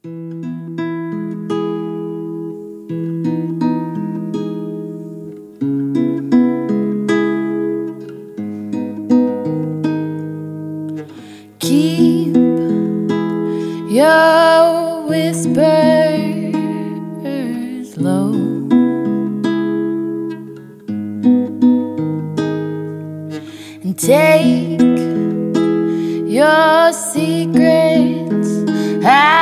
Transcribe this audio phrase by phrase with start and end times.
[0.00, 0.14] Keep
[13.90, 15.74] your whispers
[17.96, 18.34] low.
[23.82, 24.78] And take
[26.30, 28.48] your secrets.
[29.04, 29.37] I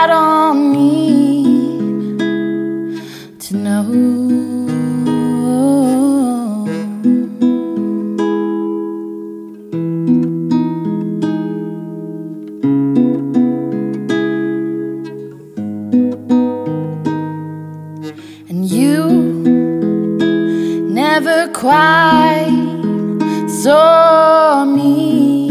[21.66, 25.48] quite saw me,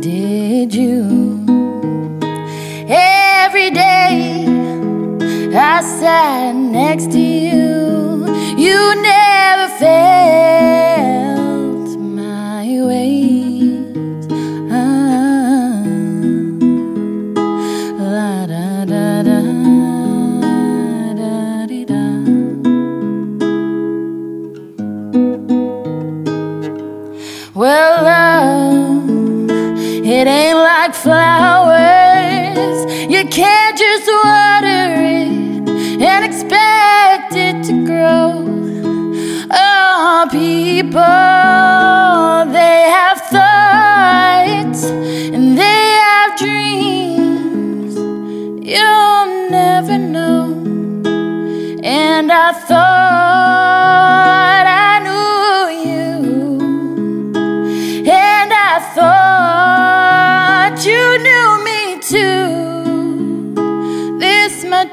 [0.00, 1.44] did you?
[2.88, 4.46] Every day
[5.54, 8.24] I sat next to you,
[8.56, 10.80] you never felt
[11.98, 14.26] my ways.
[14.72, 15.84] Ah,
[18.14, 19.41] la da da da
[27.72, 29.08] Well, love,
[30.04, 32.78] it ain't like flowers.
[33.10, 35.70] You can't just water it
[36.06, 38.44] and expect it to grow.
[39.50, 41.00] Oh, people,
[42.52, 47.96] they have thoughts and they have dreams.
[48.66, 50.42] You'll never know.
[51.82, 53.41] And I thought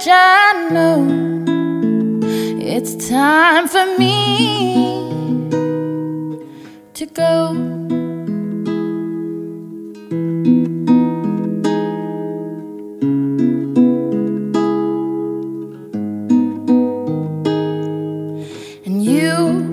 [0.07, 1.07] I know.
[2.61, 5.49] It's time for me
[6.93, 7.49] to go.
[18.85, 19.71] And you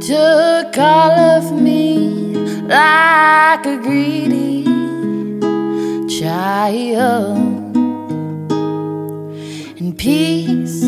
[0.00, 2.34] took all of me
[2.66, 4.64] like a greedy
[6.20, 7.47] child.
[9.98, 10.84] Piece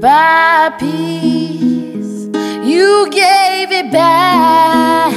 [0.00, 2.26] by piece,
[2.64, 5.14] you gave it back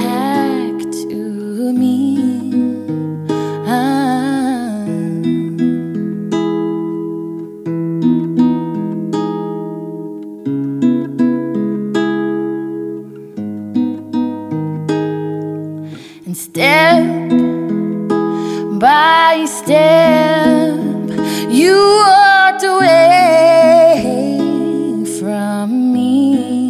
[0.78, 2.14] to me.
[16.28, 17.04] And step
[18.80, 20.80] by step
[21.50, 24.04] you away
[25.20, 26.70] from me.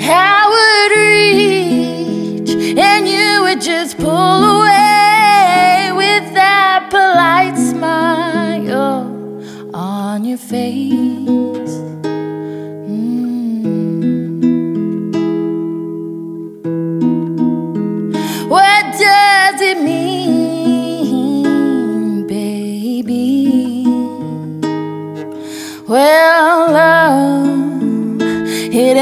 [0.00, 9.06] I would reach and you would just pull away with that polite smile
[9.74, 12.01] on your face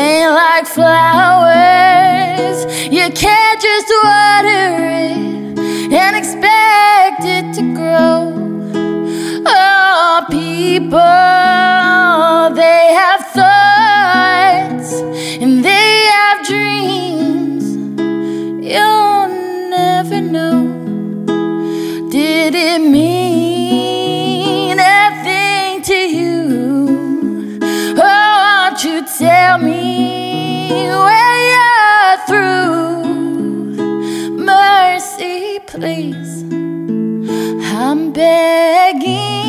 [0.01, 2.59] ain't like flowers.
[2.97, 4.65] You can't just water
[5.05, 5.17] it
[6.01, 8.19] and expect it to grow.
[9.47, 10.99] Oh, people,
[12.61, 14.91] they have thoughts
[15.43, 17.65] and they have dreams.
[18.73, 19.29] You'll
[19.79, 20.59] never know.
[22.11, 23.10] Did it mean
[29.01, 33.05] you tell me when you're through?
[34.45, 36.43] Mercy, please.
[37.73, 39.40] I'm begging,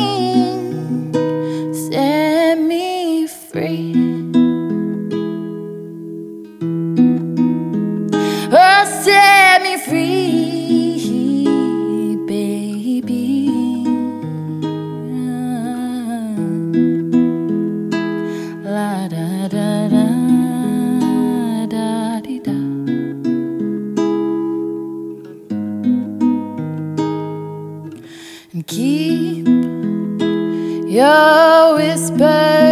[28.66, 29.46] keep
[30.88, 32.71] your whispers